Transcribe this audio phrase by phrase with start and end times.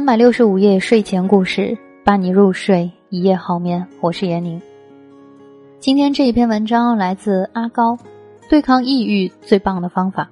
[0.00, 3.86] 三百六十五夜睡前故事，伴你入睡，一夜好眠。
[4.00, 4.58] 我是闫宁。
[5.78, 7.98] 今天这一篇文章来自阿高，
[8.48, 10.30] 对抗抑郁最棒的方法。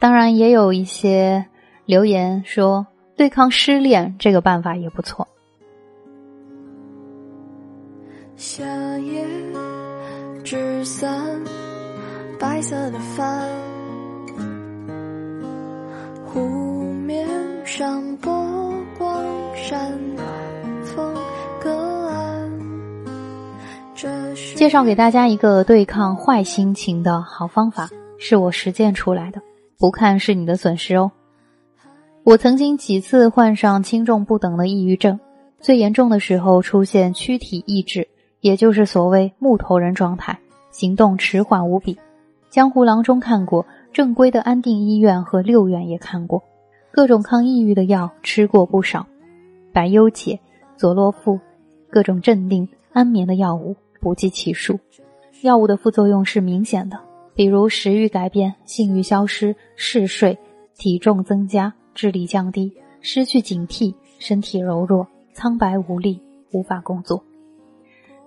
[0.00, 1.46] 当然，也有一些
[1.84, 2.84] 留言说，
[3.16, 5.28] 对抗失恋这个办法也不错。
[8.34, 8.64] 夏
[8.98, 9.24] 夜
[10.42, 11.40] 纸伞，
[12.40, 13.48] 白色的帆，
[16.26, 16.40] 湖
[17.06, 17.24] 面
[17.64, 18.32] 上波，
[24.54, 27.88] 介绍给大家一个对抗坏心情的好方法，
[28.18, 29.40] 是我实践出来的。
[29.78, 31.10] 不看是你的损失哦。
[32.24, 35.18] 我曾经几次患上轻重不等的抑郁症，
[35.60, 38.06] 最严重的时候出现躯体抑制。
[38.40, 40.38] 也就是所谓木头人状态，
[40.70, 41.98] 行动迟缓无比。
[42.48, 46.42] 江湖郎中看过，正规的安定医院和六院也看过，
[46.90, 49.06] 各种抗抑郁的药吃过不少，
[49.72, 50.38] 百忧解、
[50.76, 51.38] 佐洛夫，
[51.88, 54.78] 各种镇定安眠的药物不计其数。
[55.42, 56.98] 药物的副作用是明显的，
[57.34, 60.38] 比如食欲改变、性欲消失、嗜睡、
[60.76, 66.20] 体重增加、智力降低、失去警惕、身体柔弱、苍白无力、
[66.52, 67.22] 无法工作。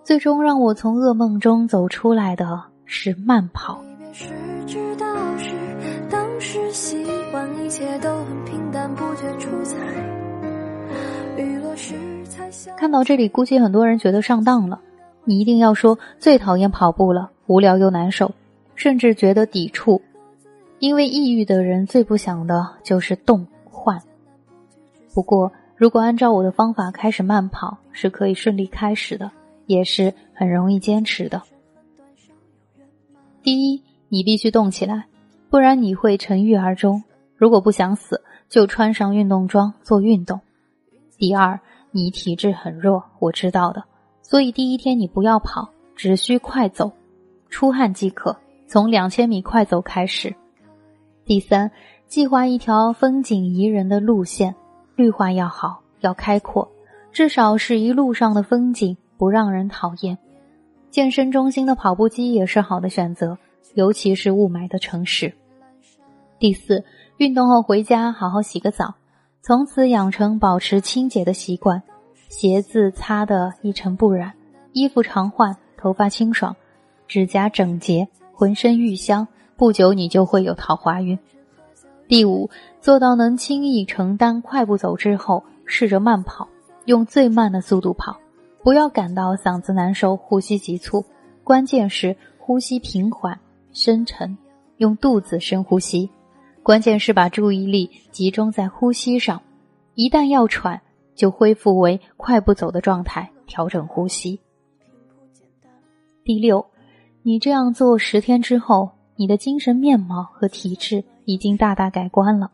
[0.04, 3.82] 最终让我从噩梦中走出来的是慢跑。
[12.78, 14.80] 看到这里，估计很多人觉得上当了。
[15.26, 18.32] 你一定要说最讨厌跑步了，无聊又难受，
[18.76, 20.02] 甚至觉得抵触，
[20.80, 24.02] 因为抑郁的人最不想的就是动换。
[25.14, 29.32] 不过，如果按照我的方法开始慢跑，是可以顺利开始的。
[29.66, 31.42] 也是很容易坚持的。
[33.42, 35.06] 第一，你必须动起来，
[35.50, 37.02] 不然你会沉郁而终。
[37.38, 40.42] 如果不想死，就穿上运动装做运动。
[41.24, 41.58] 第二，
[41.92, 43.82] 你体质很弱，我知道的，
[44.22, 46.92] 所以第一天你不要跑，只需快走，
[47.50, 48.36] 出汗即可，
[48.68, 50.36] 从两千米快走开始。
[51.24, 51.72] 第三，
[52.08, 54.54] 计划一条风景宜人的路线，
[54.98, 56.70] 绿化要好，要开阔，
[57.14, 58.98] 至少是一路上的风景。
[59.16, 60.18] 不让人讨厌，
[60.90, 63.38] 健身中心的跑步机也是好的选择，
[63.76, 65.34] 尤其是雾霾的城市。
[66.38, 66.84] 第四，
[67.16, 68.96] 运动后回家好好洗个澡，
[69.46, 71.84] 从此养成保持清洁的习惯，
[72.30, 74.32] 鞋子擦得一尘不染，
[74.72, 76.56] 衣服常换，头发清爽，
[77.10, 79.28] 指甲整洁，浑身愈香，
[79.58, 81.20] 不久你就会有桃花运。
[82.08, 82.50] 第五，
[82.80, 86.48] 做到能轻易承担快步走之后，试着慢跑，
[86.86, 88.18] 用最慢的速度跑。
[88.64, 91.04] 不要感到嗓子难受、呼吸急促，
[91.44, 93.38] 关键是呼吸平缓、
[93.74, 94.38] 深沉，
[94.78, 96.10] 用肚子深呼吸。
[96.64, 99.42] 关键是把注意力集中在呼吸上，
[99.96, 100.82] 一旦要喘，
[101.14, 104.40] 就恢复为快步走的状态，调整呼吸。
[106.24, 106.66] 第六，
[107.22, 112.50] 你这样做十天之后，你的精神面貌和体质已经大大改观了。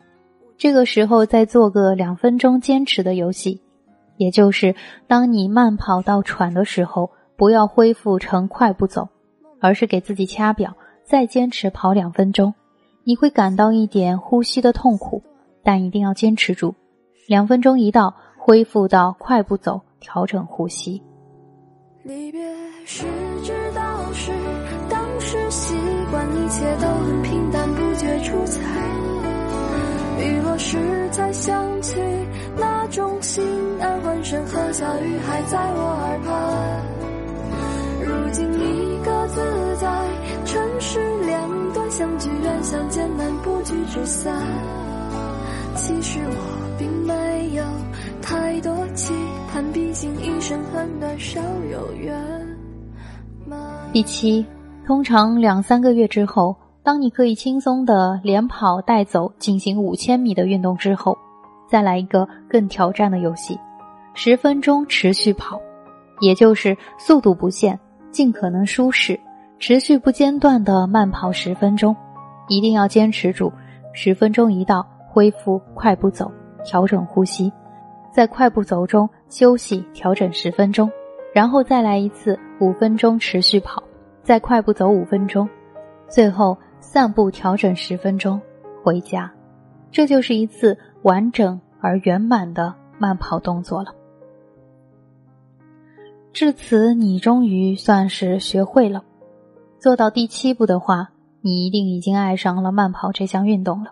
[0.58, 3.62] 这个时候再做个两分钟坚持的游戏。
[4.18, 4.76] 也就是，
[5.08, 9.08] 当你慢跑到喘的时候，不要恢复成快步走，
[9.62, 12.56] 而是给自己掐表，再坚持跑两分钟。
[13.04, 15.24] 你会感到一点呼吸的痛苦，
[15.64, 16.76] 但一定要坚持住。
[17.28, 21.02] 两分钟一到，恢复到快步走，调整呼吸。
[22.04, 22.42] 离别
[22.86, 23.06] 时
[23.44, 24.32] 知道是
[24.90, 25.76] 当时习
[26.10, 28.62] 惯，一切都很平淡，不觉出彩。
[30.20, 31.96] 雨落时才想起
[32.58, 33.44] 那种心
[33.80, 34.00] 安。
[34.02, 36.84] 欢声和笑语还在我耳畔，
[38.06, 39.88] 如今一个自在
[42.20, 44.36] 两端，相聚远相见难，不聚只散。
[45.76, 47.64] 其实我并没有
[48.22, 49.14] 太多期
[49.52, 51.40] 盼，毕竟一生很短，少
[51.72, 52.22] 有缘。
[53.94, 54.46] 第七，
[54.86, 61.18] 通常两三个月之后，当你可以轻松的连跑带走进行五千米的运动之后，
[61.70, 63.58] 再来一个更挑战的游戏。
[64.14, 65.60] 十分钟持续跑，
[66.20, 67.80] 也就是速度不限，
[68.12, 69.18] 尽可能舒适，
[69.58, 71.96] 持续不间断的慢跑十分钟，
[72.50, 73.52] 一定要坚持住。
[73.94, 76.32] 十分钟一到，恢复快步走，
[76.64, 77.52] 调整呼吸，
[78.12, 80.92] 在快步走中休息调整十分钟，
[81.34, 83.82] 然后再来一次五分钟持续跑，
[84.22, 85.48] 再快步走五分钟，
[86.08, 88.40] 最后散步调整十分钟，
[88.84, 89.32] 回家。
[89.92, 93.94] 这就是一次完整而圆满的慢跑动作了。
[96.32, 99.04] 至此，你终于算是学会了。
[99.80, 101.10] 做到第七步的话，
[101.42, 103.92] 你一定已经爱上了慢跑这项运动了，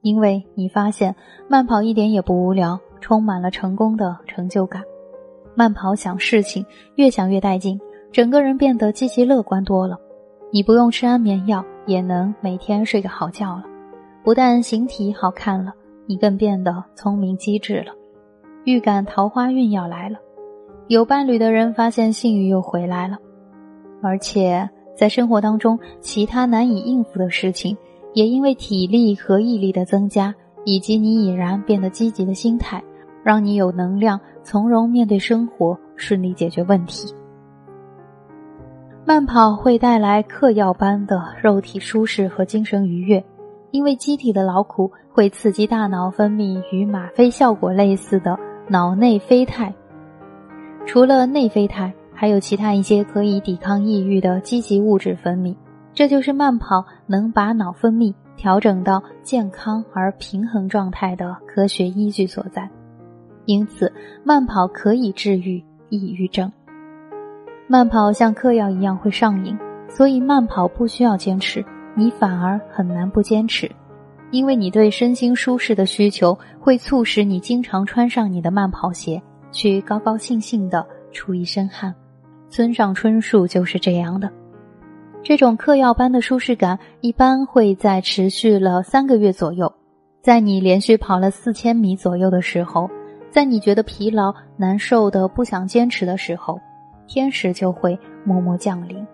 [0.00, 1.14] 因为你发现
[1.48, 4.82] 慢跑一点也不无聊，充满了成功的成就感。
[5.54, 6.64] 慢跑想事情，
[6.94, 7.78] 越想越带劲，
[8.12, 9.98] 整个人变得积极乐观多了。
[10.50, 13.64] 你不用吃安眠药，也能每天睡个好觉了。
[14.24, 15.72] 不但形体好看了，
[16.06, 17.92] 你更变得聪明机智了。
[18.64, 20.18] 预感桃花运要来了，
[20.86, 23.18] 有伴侣的人发现性欲又回来了，
[24.02, 24.68] 而且
[24.98, 27.76] 在生活当中，其他难以应付的事情，
[28.14, 30.34] 也因为体力和毅力的增加，
[30.64, 32.82] 以及你已然变得积极的心态，
[33.22, 37.14] 让你有能量从容面对生活，顺利解决问题。
[39.04, 43.24] 慢跑会带来嗑药般的肉体舒适和精神愉悦，
[43.70, 48.36] 因为机体的劳苦会刺激大脑分泌与吗啡效果类似的
[48.66, 49.72] 脑内啡肽。
[50.86, 55.54] 除了内啡肽，还有其他一些可以抵抗抑郁的积极物质分泌。
[55.94, 62.68] 这就是慢跑能把脑分泌调整到健康而平衡状态的科学依据所在。
[63.44, 63.92] 因此，
[64.24, 66.50] 慢跑可以治愈抑郁症。
[67.68, 69.56] 慢跑像嗑药一样会上瘾，
[69.88, 71.64] 所以慢跑不需要坚持，
[71.94, 73.70] 你反而很难不坚持，
[74.32, 79.22] 因为你对身心舒适的需求会促使你经常穿上你的慢跑鞋，
[79.52, 81.94] 去高高兴兴的出一身汗。
[82.48, 84.30] 村上春树就是这样的。
[85.22, 89.72] 这种嗑药般的舒适感一般会在持续了三个月左右，
[90.22, 92.88] 在你连续跑了四千米左右的时候，
[93.30, 96.58] 在你觉得疲劳难受的不想坚持的时候。
[97.10, 99.06] 天使就会默默降临，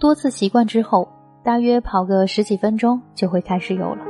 [0.00, 1.08] 多次习惯之后，
[1.44, 4.09] 大约跑个十几分钟就会开始有了。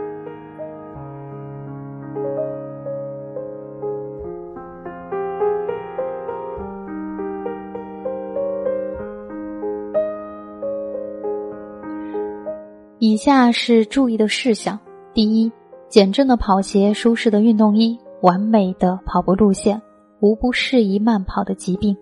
[13.22, 14.80] 下是注意的事项：
[15.12, 15.52] 第一，
[15.90, 19.78] 减震的跑鞋、舒适的运动衣、完美的跑步路线，
[20.20, 21.94] 无不适宜慢跑的疾病。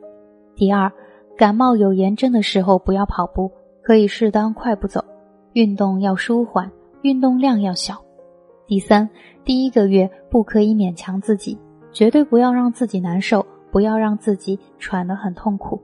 [0.55, 0.89] 第二。
[1.37, 3.51] 感冒有炎症的时候不要跑步，
[3.83, 5.05] 可以适当快步走。
[5.55, 6.71] 运动要舒缓，
[7.03, 8.01] 运动量要小。
[8.69, 9.09] 第三，
[9.45, 11.59] 第一个月不可以勉强自己，
[11.93, 15.81] 绝对不要让自己难受，不要让自己喘得很痛苦。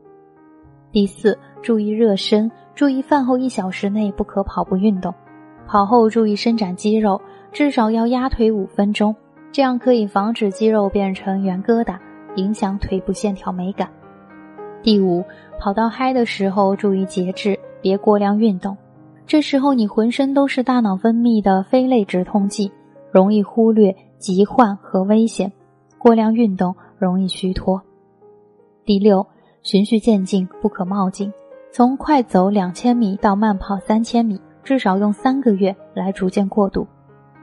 [0.92, 5.12] 第四，注意热身，注意饭后一小时内不可跑步运动。
[5.66, 7.20] 跑后注意伸展肌肉，
[7.52, 9.14] 至少要压腿五分钟，
[9.50, 11.98] 这样可以防止肌肉变成圆疙瘩，
[12.36, 13.88] 影响腿部线条美感。
[14.82, 15.24] 第五，
[15.58, 18.76] 跑到嗨的时候注意节制，别过量运动。
[19.26, 22.70] 这时候你浑身都是大脑分泌的非类止痛剂，
[23.10, 25.50] 容易忽略疾患和危险。
[25.96, 27.80] 过量运动容易虚脱。
[28.84, 29.26] 第六，
[29.62, 31.32] 循序渐进，不可冒进。
[31.72, 36.86] 从快走两千米到慢跑三千米，至少用三个月来逐渐过渡。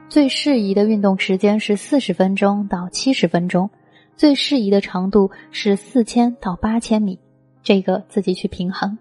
[0.08, 3.70] 最适宜的运动时间是四十分钟到七十分钟，
[4.16, 7.18] 最适宜的长度是四千到八千米。
[7.62, 8.98] 这个自己去平衡，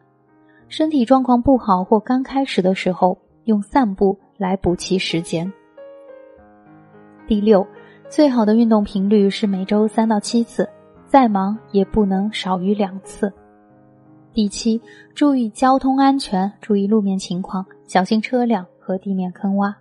[0.69, 5.51] 身体状况不好或刚开始的时候，用散步来补齐时间。
[7.27, 7.65] 第六，
[8.07, 10.69] 最好的运动频率是每周三到七次，
[11.07, 13.33] 再忙也不能少于两次。
[14.33, 14.79] 第七，
[15.15, 19.75] 注意交通安全，注意路面情况，小心车辆和地面坑洼。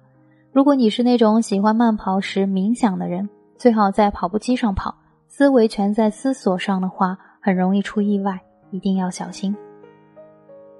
[0.50, 4.92] 如果你是那种喜欢慢跑时冥想的人，最好在跑步机上跑，
[5.28, 8.40] 思维全在思索上的话，很容易出意外。
[8.72, 9.54] 一定要小心。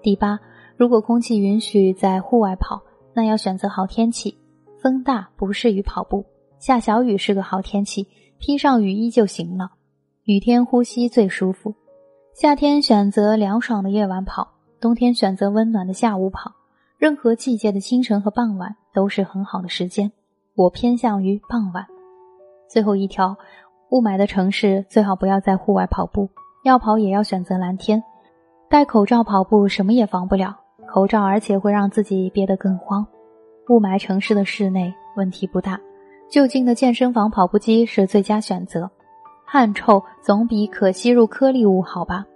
[0.02, 0.40] 第八，
[0.76, 2.82] 如果空气允许在户外跑，
[3.14, 4.36] 那要选择好天气。
[4.82, 6.26] 风大不适于跑步，
[6.58, 8.08] 下小雨是个好天气，
[8.40, 9.70] 披上雨衣就行了。
[10.24, 11.72] 雨天呼吸最舒服。
[12.34, 16.56] 夏天选择凉爽的夜晚跑，冬天选择温暖的下午跑。
[17.00, 20.12] 任何季节的清晨和傍晚都是很好的时间。
[20.54, 21.86] 我偏向于傍晚。
[22.68, 23.38] 最后一条，
[23.88, 26.28] 雾霾的城市最好不要在户外跑步。
[26.62, 28.04] 要跑也要选择蓝天，
[28.68, 33.06] 戴口罩跑步什么也防不了，口罩而且会让自己憋得更慌。
[33.70, 35.80] 雾霾城市的室内问题不大，
[36.30, 38.90] 就近的健身房跑步机是最佳选择。
[39.46, 42.26] 汗臭总比可吸入颗粒物好吧？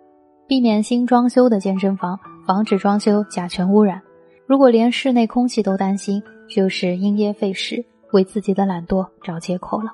[0.47, 4.01] 避免新装修的健身房，防止装修甲醛污染。
[4.47, 7.83] 如果连室内空气都担心，就是因噎废食，
[8.13, 9.91] 为自己的懒惰找借口了。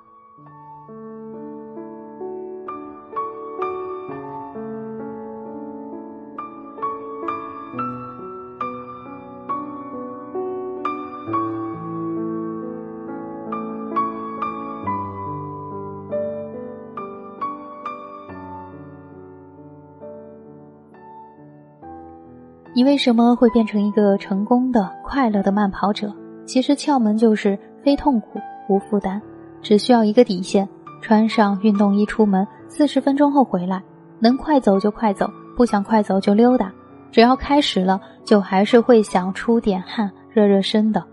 [22.81, 26.11] 你为什么会变成一个成功的、快乐的慢跑者？
[26.47, 29.21] 其实窍门就是非痛苦、无负担，
[29.61, 30.67] 只需要一个底线，
[31.03, 33.83] 穿上运动衣出门，四十分钟后回来，
[34.19, 36.73] 能快走就快走，不想快走就溜达。
[37.13, 41.05] 只要开始了，就还是会想出点汗，热热身的。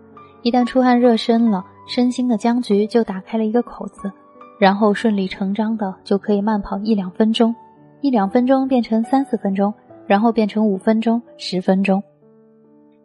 [0.43, 4.09] 一旦出汗热身了，身心的僵局就打开了一个口子，
[4.57, 7.53] 然后顺理成章的就可以慢跑一两分钟，
[8.00, 9.74] 一两分钟变成三四分钟，
[10.07, 12.01] 然后变成五分钟、十分钟，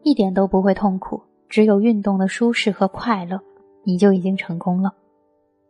[0.03, 3.41] 一点都不会痛苦，只有运动的舒适和快乐，
[3.83, 4.95] 你就已经成功了。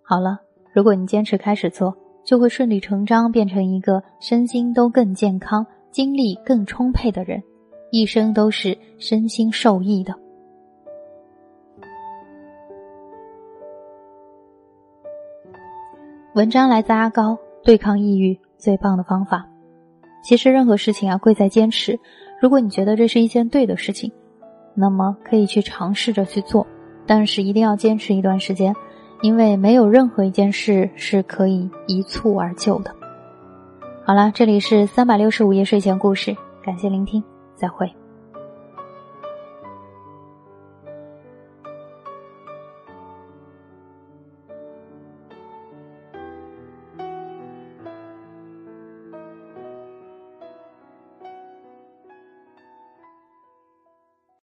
[0.02, 0.38] 好了，
[0.72, 5.66] 如果你坚持开始做，就会顺理成章变成一个身心都更健康。
[5.90, 7.42] 精力更充沛的人，
[7.90, 10.14] 一生都是身心受益的。
[16.34, 19.46] 文章来自阿高，对抗抑郁最棒的方法。
[20.22, 21.98] 其实任何事情啊，贵在坚持。
[22.40, 24.10] 如果你觉得这是一件对的事情，
[24.74, 26.66] 那么可以去尝试着去做，
[27.06, 28.74] 但是一定要坚持一段时间，
[29.20, 32.94] 因为没有任何一件事是可以一蹴而就的。
[34.04, 37.22] 好了，这里是三百六十五夜睡前故事，感谢聆听，
[37.54, 38.01] 再会。